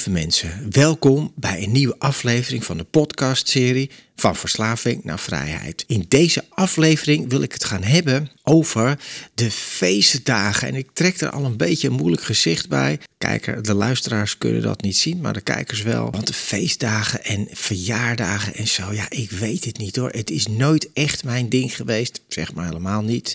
[0.00, 5.84] Lieve mensen, welkom bij een nieuwe aflevering van de podcastserie van verslaving naar vrijheid.
[5.86, 8.98] In deze aflevering wil ik het gaan hebben over
[9.34, 10.68] de feestdagen.
[10.68, 13.00] En ik trek er al een beetje een moeilijk gezicht bij.
[13.18, 16.10] Kijker, de luisteraars kunnen dat niet zien, maar de kijkers wel.
[16.10, 20.10] Want de feestdagen en verjaardagen en zo, ja, ik weet het niet hoor.
[20.10, 23.34] Het is nooit echt mijn ding geweest, zeg maar helemaal niet.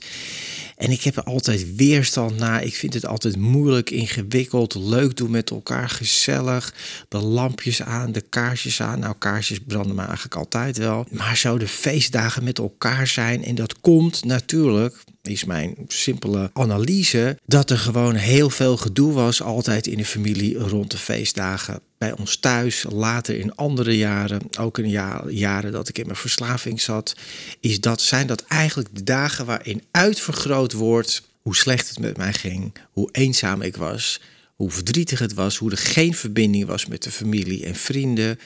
[0.75, 2.63] En ik heb er altijd weerstand naar.
[2.63, 6.73] Ik vind het altijd moeilijk, ingewikkeld, leuk doen met elkaar, gezellig.
[7.07, 8.99] De lampjes aan, de kaarsjes aan.
[8.99, 11.05] Nou, kaarsjes branden me eigenlijk altijd wel.
[11.09, 13.43] Maar zo de feestdagen met elkaar zijn.
[13.43, 19.41] En dat komt natuurlijk is mijn simpele analyse dat er gewoon heel veel gedoe was
[19.41, 21.79] altijd in de familie rond de feestdagen.
[21.97, 24.89] Bij ons thuis, later in andere jaren, ook in
[25.29, 27.15] jaren dat ik in mijn verslaving zat,
[27.59, 32.33] is dat, zijn dat eigenlijk de dagen waarin uitvergroot wordt hoe slecht het met mij
[32.33, 34.21] ging, hoe eenzaam ik was,
[34.55, 38.39] hoe verdrietig het was, hoe er geen verbinding was met de familie en vrienden.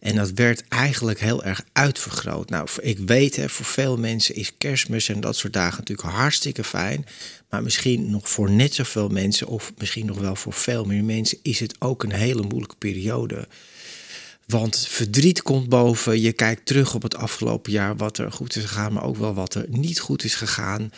[0.00, 2.50] En dat werd eigenlijk heel erg uitvergroot.
[2.50, 6.64] Nou, ik weet, hè, voor veel mensen is kerstmis en dat soort dagen natuurlijk hartstikke
[6.64, 7.06] fijn.
[7.50, 11.38] Maar misschien nog voor net zoveel mensen, of misschien nog wel voor veel meer mensen,
[11.42, 13.48] is het ook een hele moeilijke periode.
[14.46, 16.20] Want verdriet komt boven.
[16.20, 19.34] Je kijkt terug op het afgelopen jaar, wat er goed is gegaan, maar ook wel
[19.34, 20.92] wat er niet goed is gegaan.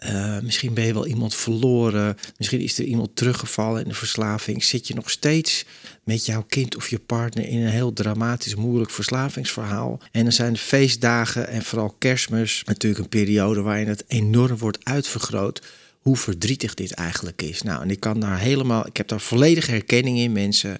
[0.00, 2.16] Uh, misschien ben je wel iemand verloren.
[2.36, 4.64] Misschien is er iemand teruggevallen in de verslaving.
[4.64, 5.64] Zit je nog steeds
[6.04, 10.00] met jouw kind of je partner in een heel dramatisch, moeilijk verslavingsverhaal.
[10.12, 14.84] En dan zijn de feestdagen en vooral kerstmis natuurlijk een periode waarin het enorm wordt
[14.84, 15.62] uitvergroot
[16.04, 17.62] hoe verdrietig dit eigenlijk is.
[17.62, 20.78] Nou, en ik kan daar helemaal, ik heb daar volledige herkenning in, mensen.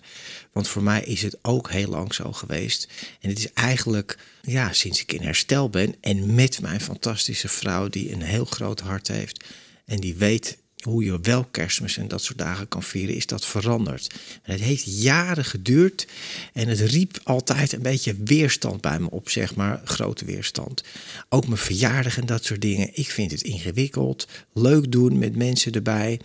[0.53, 2.89] Want voor mij is het ook heel lang zo geweest.
[3.21, 7.89] En het is eigenlijk, ja, sinds ik in herstel ben en met mijn fantastische vrouw,
[7.89, 9.45] die een heel groot hart heeft
[9.85, 13.47] en die weet hoe je wel kerstmis en dat soort dagen kan vieren, is dat
[13.47, 14.15] veranderd.
[14.43, 16.07] En het heeft jaren geduurd
[16.53, 20.85] en het riep altijd een beetje weerstand bij me op, zeg maar, grote weerstand.
[21.29, 22.91] Ook mijn verjaardag en dat soort dingen.
[22.93, 26.21] Ik vind het ingewikkeld, leuk doen met mensen erbij.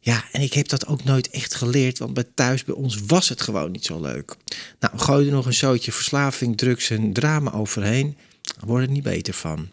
[0.00, 3.28] Ja, en ik heb dat ook nooit echt geleerd, want bij thuis bij ons was
[3.28, 4.36] het gewoon niet zo leuk.
[4.80, 9.02] Nou, gooi er nog een zootje verslaving, drugs en drama overheen, daar wordt het niet
[9.02, 9.68] beter van.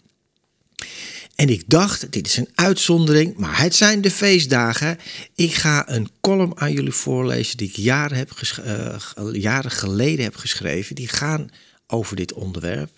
[1.41, 4.99] En ik dacht, dit is een uitzondering, maar het zijn de feestdagen.
[5.35, 8.31] Ik ga een column aan jullie voorlezen die ik jaren, heb
[8.65, 8.95] uh,
[9.31, 10.95] jaren geleden heb geschreven.
[10.95, 11.49] Die gaan
[11.87, 12.89] over dit onderwerp.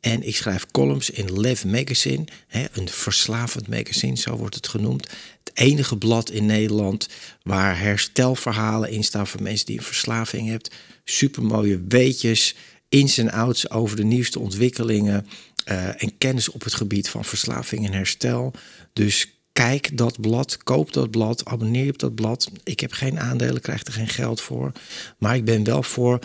[0.00, 5.08] En ik schrijf columns in Lev Magazine, hè, een verslavend magazine, zo wordt het genoemd.
[5.44, 7.08] Het enige blad in Nederland
[7.42, 10.70] waar herstelverhalen in staan voor mensen die een verslaving hebben.
[11.04, 12.54] Supermooie weetjes,
[12.88, 15.26] ins en outs over de nieuwste ontwikkelingen
[15.66, 18.52] uh, en kennis op het gebied van verslaving en herstel.
[18.92, 22.50] Dus kijk dat blad, koop dat blad, abonneer op dat blad.
[22.64, 24.72] Ik heb geen aandelen, krijg er geen geld voor.
[25.18, 26.18] Maar ik ben wel voor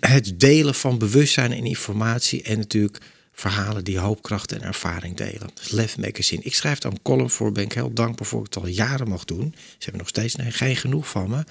[0.00, 2.42] het delen van bewustzijn en informatie.
[2.42, 2.98] En natuurlijk
[3.32, 5.50] verhalen die hoopkracht en ervaring delen.
[5.54, 6.42] Dus Lef Magazine.
[6.42, 9.08] Ik schrijf daar een column voor, ben ik heel dankbaar voor ik het al jaren
[9.08, 9.54] mag doen.
[9.56, 11.44] Ze hebben nog steeds geen genoeg van me.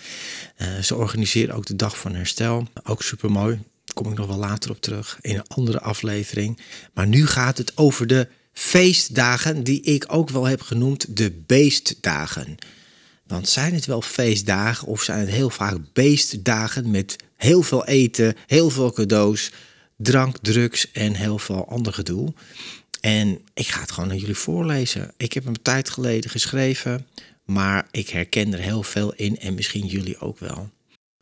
[0.58, 2.68] Uh, ze organiseren ook de Dag van Herstel.
[2.84, 3.60] Ook super mooi
[3.94, 6.60] kom ik nog wel later op terug in een andere aflevering.
[6.94, 12.58] Maar nu gaat het over de feestdagen, die ik ook wel heb genoemd de beestdagen.
[13.28, 18.36] Want zijn het wel feestdagen of zijn het heel vaak beestdagen met heel veel eten,
[18.48, 19.52] heel veel cadeaus,
[19.98, 22.34] drank, drugs en heel veel ander gedoe?
[23.02, 25.14] En ik ga het gewoon aan jullie voorlezen.
[25.18, 27.08] Ik heb hem een tijd geleden geschreven,
[27.46, 30.70] maar ik herken er heel veel in en misschien jullie ook wel.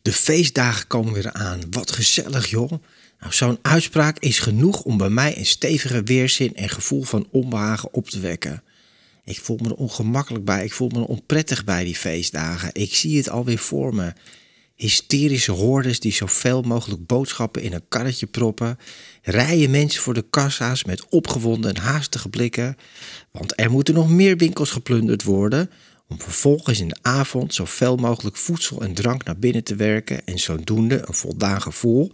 [0.01, 1.61] De feestdagen komen weer aan.
[1.69, 2.71] Wat gezellig, joh.
[3.19, 7.93] Nou, Zo'n uitspraak is genoeg om bij mij een stevige weerzin en gevoel van onbehagen
[7.93, 8.63] op te wekken.
[9.23, 12.69] Ik voel me er ongemakkelijk bij, ik voel me er onprettig bij die feestdagen.
[12.73, 14.13] Ik zie het alweer voor me.
[14.75, 18.77] hysterische hordes die zoveel mogelijk boodschappen in een karretje proppen,
[19.21, 22.77] rijen mensen voor de kassa's met opgewonden en haastige blikken,
[23.31, 25.69] want er moeten nog meer winkels geplunderd worden
[26.11, 30.39] om vervolgens in de avond zoveel mogelijk voedsel en drank naar binnen te werken en
[30.39, 32.11] zodoende een voldaan gevoel,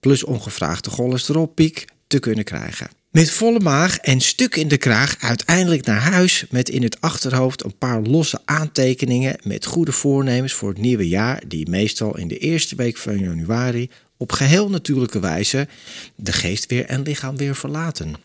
[0.00, 2.88] plus ongevraagde cholesterolpiek, te kunnen krijgen.
[3.10, 7.64] Met volle maag en stuk in de kraag uiteindelijk naar huis met in het achterhoofd
[7.64, 12.38] een paar losse aantekeningen met goede voornemens voor het nieuwe jaar, die meestal in de
[12.38, 15.68] eerste week van januari op geheel natuurlijke wijze
[16.16, 18.16] de geest weer en lichaam weer verlaten.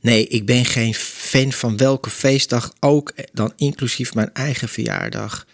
[0.00, 5.46] Nee, ik ben geen fan van welke feestdag ook, dan inclusief mijn eigen verjaardag.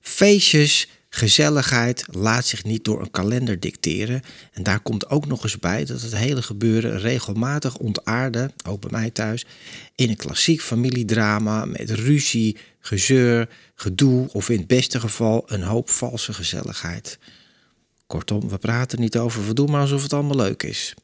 [0.00, 4.22] Feestjes, gezelligheid laat zich niet door een kalender dicteren.
[4.52, 8.90] En daar komt ook nog eens bij dat het hele gebeuren regelmatig ontaarde, ook bij
[8.90, 9.46] mij thuis,
[9.94, 15.90] in een klassiek familiedrama met ruzie, gezeur, gedoe of in het beste geval een hoop
[15.90, 17.18] valse gezelligheid.
[18.06, 20.94] Kortom, we praten niet over, we doen maar alsof het allemaal leuk is.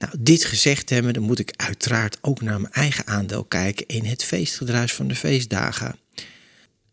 [0.00, 4.04] Nou, dit gezegd hebben, dan moet ik uiteraard ook naar mijn eigen aandeel kijken in
[4.04, 5.96] het feestgedruis van de feestdagen.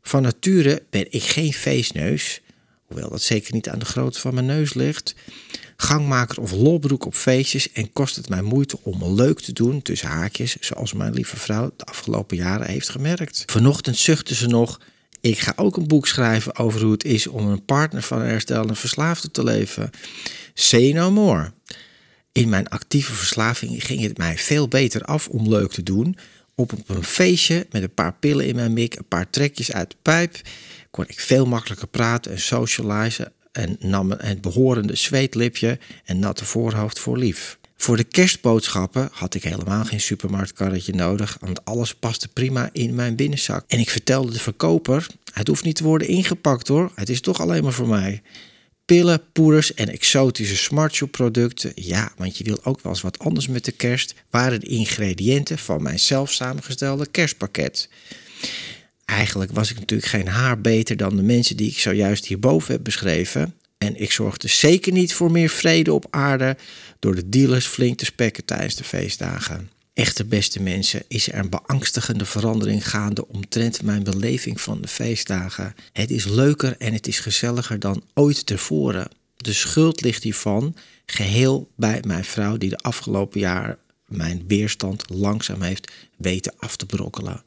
[0.02, 2.42] Van nature ben ik geen feestneus,
[2.86, 5.16] hoewel dat zeker niet aan de grootte van mijn neus ligt.
[5.78, 10.10] Gangmaker of lolbroek op feestjes en kost het mij moeite om leuk te doen tussen
[10.10, 13.44] haakjes, zoals mijn lieve vrouw de afgelopen jaren heeft gemerkt.
[13.46, 14.80] Vanochtend zuchtte ze nog:
[15.22, 18.28] Ik ga ook een boek schrijven over hoe het is om een partner van een
[18.28, 19.90] herstellende verslaafde te leven.
[20.54, 21.52] Say no more.
[22.38, 26.18] In mijn actieve verslaving ging het mij veel beter af om leuk te doen.
[26.56, 29.96] Op een feestje met een paar pillen in mijn mik, een paar trekjes uit de
[30.02, 30.42] pijp,
[30.92, 37.00] kon ik veel makkelijker praten en socializen en nam het behorende zweetlipje en natte voorhoofd
[37.00, 37.58] voor lief.
[37.78, 43.16] Voor de kerstboodschappen had ik helemaal geen supermarktkarretje nodig, want alles paste prima in mijn
[43.16, 43.64] binnenzak.
[43.68, 47.42] En ik vertelde de verkoper: het hoeft niet te worden ingepakt hoor, het is toch
[47.42, 48.22] alleen maar voor mij
[48.88, 51.72] pillen, poeders en exotische smartshop producten.
[51.76, 54.14] Ja, want je wil ook wel eens wat anders met de kerst.
[54.30, 57.90] Waren de ingrediënten van mijn zelf samengestelde kerstpakket.
[59.06, 62.84] Eigenlijk was ik natuurlijk geen haar beter dan de mensen die ik zojuist hierboven heb
[62.84, 63.54] beschreven.
[63.78, 66.58] En ik zorgde zeker niet voor meer vrede op aarde
[67.00, 69.70] door de dealers flink te spekken tijdens de feestdagen.
[69.98, 75.76] Echte beste mensen, is er een beangstigende verandering gaande omtrent mijn beleving van de feestdagen.
[75.94, 79.10] Het is leuker en het is gezelliger dan ooit tevoren.
[79.38, 85.62] De schuld ligt hiervan geheel bij mijn vrouw, die de afgelopen jaar mijn weerstand langzaam
[85.62, 87.44] heeft weten af te brokkelen.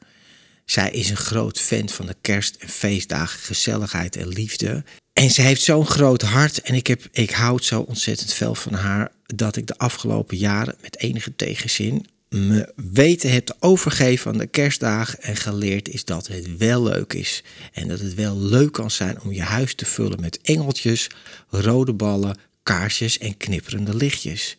[0.65, 4.83] Zij is een groot fan van de kerst- en feestdagen, gezelligheid en liefde.
[5.13, 8.73] En ze heeft zo'n groot hart en ik, heb, ik houd zo ontzettend veel van
[8.73, 14.47] haar dat ik de afgelopen jaren met enige tegenzin me weten hebt overgeven aan de
[14.47, 17.43] kerstdagen en geleerd is dat het wel leuk is.
[17.73, 21.09] En dat het wel leuk kan zijn om je huis te vullen met engeltjes,
[21.49, 24.57] rode ballen, kaarsjes en knipperende lichtjes.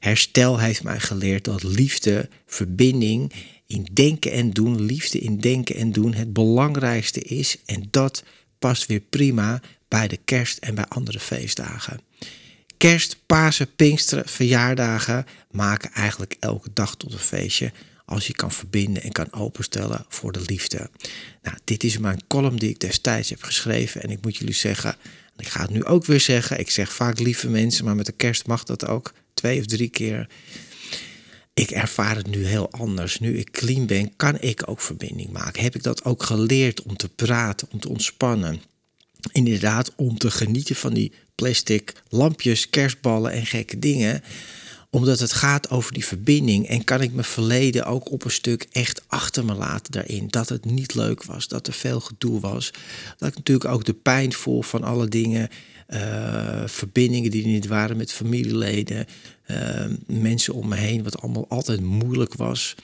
[0.00, 3.32] Herstel heeft mij geleerd dat liefde, verbinding
[3.66, 7.56] in denken en doen, liefde in denken en doen het belangrijkste is.
[7.64, 8.24] En dat
[8.58, 12.00] past weer prima bij de kerst en bij andere feestdagen.
[12.84, 17.72] Kerst, Pasen, Pinksteren, verjaardagen maken eigenlijk elke dag tot een feestje
[18.04, 20.90] als je kan verbinden en kan openstellen voor de liefde.
[21.42, 24.90] Nou, dit is mijn column die ik destijds heb geschreven en ik moet jullie zeggen,
[25.36, 28.06] en ik ga het nu ook weer zeggen, ik zeg vaak lieve mensen, maar met
[28.06, 30.28] de kerst mag dat ook twee of drie keer.
[31.54, 33.18] Ik ervaar het nu heel anders.
[33.18, 35.62] Nu ik clean ben, kan ik ook verbinding maken.
[35.62, 38.60] Heb ik dat ook geleerd om te praten, om te ontspannen.
[39.32, 44.22] Inderdaad, om te genieten van die plastic lampjes, kerstballen en gekke dingen
[44.94, 48.66] omdat het gaat over die verbinding en kan ik mijn verleden ook op een stuk
[48.72, 50.26] echt achter me laten daarin.
[50.28, 52.70] Dat het niet leuk was, dat er veel gedoe was.
[53.18, 55.48] Dat ik natuurlijk ook de pijn voel van alle dingen,
[55.88, 59.06] uh, verbindingen die niet waren met familieleden,
[59.46, 62.74] uh, mensen om me heen, wat allemaal altijd moeilijk was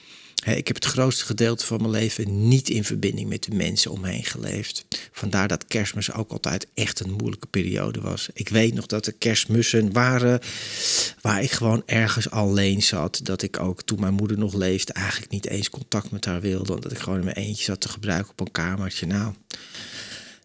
[0.45, 4.01] ik heb het grootste gedeelte van mijn leven niet in verbinding met de mensen om
[4.01, 4.85] me heen geleefd.
[5.11, 8.29] Vandaar dat kerstmis ook altijd echt een moeilijke periode was.
[8.33, 10.39] Ik weet nog dat er kerstmussen waren
[11.21, 13.19] waar ik gewoon ergens alleen zat.
[13.23, 16.79] Dat ik ook toen mijn moeder nog leefde eigenlijk niet eens contact met haar wilde.
[16.79, 19.05] Dat ik gewoon in mijn eentje zat te gebruiken op een kamertje.
[19.05, 19.33] Nou,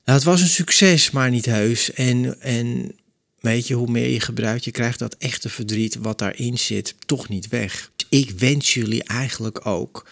[0.05, 1.93] nou het was een succes, maar niet heus.
[1.93, 2.95] En, en
[3.47, 7.29] weet je, hoe meer je gebruikt, je krijgt dat echte verdriet wat daarin zit toch
[7.29, 10.07] niet weg ik wens jullie eigenlijk ook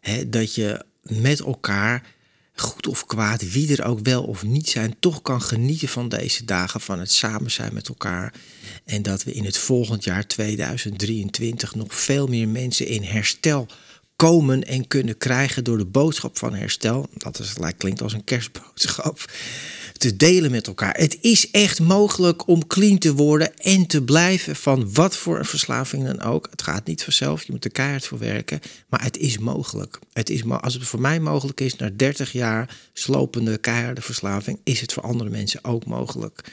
[0.00, 2.14] hè, dat je met elkaar,
[2.54, 6.44] goed of kwaad, wie er ook wel of niet zijn, toch kan genieten van deze
[6.44, 8.34] dagen, van het samen zijn met elkaar.
[8.84, 13.66] En dat we in het volgend jaar 2023 nog veel meer mensen in herstel
[14.16, 17.08] komen en kunnen krijgen door de boodschap van herstel.
[17.14, 19.24] Dat is, klinkt als een kerstboodschap
[19.98, 20.94] te delen met elkaar.
[20.98, 25.44] Het is echt mogelijk om clean te worden en te blijven van wat voor een
[25.44, 26.48] verslaving dan ook.
[26.50, 29.98] Het gaat niet vanzelf, je moet er keihard voor werken, maar het is mogelijk.
[30.12, 34.80] Het is, als het voor mij mogelijk is, na 30 jaar slopende keiharde verslaving, is
[34.80, 36.44] het voor andere mensen ook mogelijk.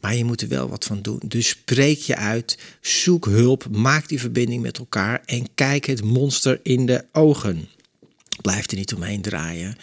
[0.00, 1.20] Maar je moet er wel wat van doen.
[1.26, 6.60] Dus spreek je uit, zoek hulp, maak die verbinding met elkaar en kijk het monster
[6.62, 7.68] in de ogen.
[8.40, 9.76] Blijf er niet omheen draaien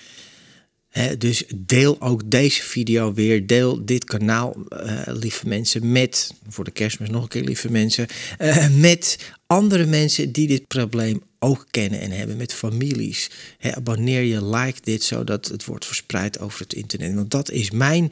[1.17, 3.47] dus deel ook deze video weer.
[3.47, 8.07] Deel dit kanaal, uh, lieve mensen, met, voor de kerstmis nog een keer, lieve mensen,
[8.39, 9.17] uh, met
[9.47, 13.29] andere mensen die dit probleem ook kennen en hebben, met families.
[13.61, 17.13] Abonneer je, like dit, zodat het wordt verspreid over het internet.
[17.13, 18.11] Want dat is mijn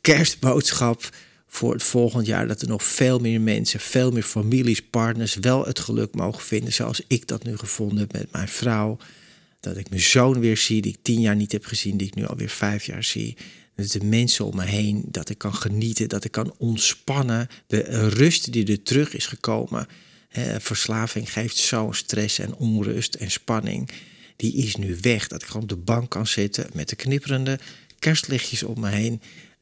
[0.00, 1.08] kerstboodschap
[1.46, 2.48] voor het volgend jaar.
[2.48, 6.72] Dat er nog veel meer mensen, veel meer families, partners wel het geluk mogen vinden.
[6.72, 8.98] Zoals ik dat nu gevonden heb met mijn vrouw
[9.68, 12.14] dat ik mijn zoon weer zie, die ik tien jaar niet heb gezien, die ik
[12.14, 13.36] nu alweer vijf jaar zie.
[13.76, 17.48] Dat de mensen om me heen, dat ik kan genieten, dat ik kan ontspannen.
[17.66, 19.86] De rust die er terug is gekomen.
[20.58, 23.90] verslaving geeft zo'n stress en onrust en spanning.
[24.36, 25.28] Die is nu weg.
[25.28, 27.58] Dat ik gewoon op de bank kan zitten met de knipperende
[27.98, 29.20] kerstlichtjes om me heen.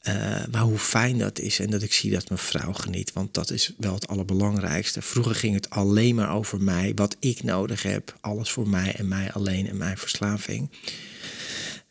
[0.09, 0.15] Uh,
[0.51, 3.13] maar hoe fijn dat is en dat ik zie dat mijn vrouw geniet.
[3.13, 5.03] Want dat is wel het allerbelangrijkste.
[5.03, 8.17] Vroeger ging het alleen maar over mij, wat ik nodig heb.
[8.21, 10.71] Alles voor mij en mij alleen en mijn verslaving.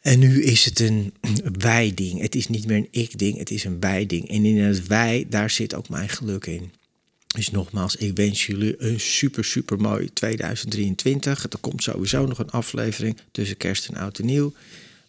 [0.02, 1.14] En nu is het een
[1.58, 2.22] wij-ding.
[2.22, 4.30] Het is niet meer een ik-ding, het is een wij-ding.
[4.30, 6.72] En in het wij, daar zit ook mijn geluk in.
[7.28, 11.44] Dus nogmaals, ik wens jullie een super, super mooi 2023.
[11.44, 14.54] Er komt sowieso nog een aflevering tussen kerst en oud en nieuw.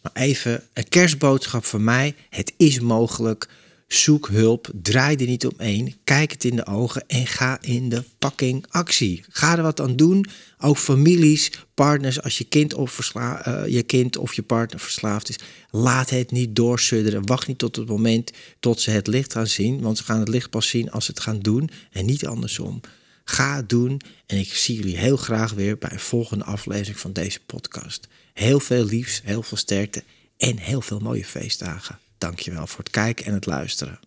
[0.04, 2.14] Maar even een kerstboodschap van mij.
[2.30, 3.48] Het is mogelijk.
[3.88, 4.70] Zoek hulp.
[4.82, 5.94] Draai er niet omheen.
[6.04, 9.24] Kijk het in de ogen en ga in de fucking actie.
[9.28, 10.26] Ga er wat aan doen.
[10.58, 15.28] Ook families, partners, als je kind of, versla uh, je, kind of je partner verslaafd
[15.28, 15.38] is,
[15.70, 17.26] laat het niet doorsudderen.
[17.26, 20.28] Wacht niet tot het moment tot ze het licht gaan zien, want ze gaan het
[20.28, 22.80] licht pas zien als ze het gaan doen en niet andersom.
[23.24, 27.12] Ga het doen en ik zie jullie heel graag weer bij een volgende aflevering van
[27.12, 28.08] deze podcast.
[28.34, 30.02] Heel veel liefs, heel veel sterkte
[30.38, 31.98] en heel veel mooie feestdagen.
[32.18, 33.98] Dankjewel voor het kijken en het luisteren.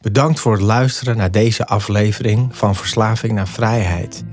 [0.00, 4.24] Bedankt voor het luisteren naar deze aflevering van Verslaving naar Vrijheid.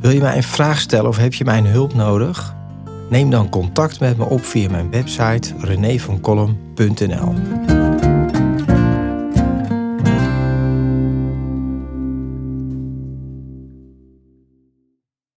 [0.00, 2.54] Wil je mij een vraag stellen of heb je mijn hulp nodig?
[3.10, 7.91] Neem dan contact met me op via mijn website renévancolum.nl.